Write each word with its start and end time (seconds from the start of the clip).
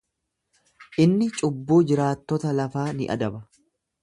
Inni 1.03 1.27
cubbuu 1.41 1.79
jiraattota 1.93 2.57
lafaa 2.63 2.89
ni 3.01 3.11
adaba. 3.19 3.45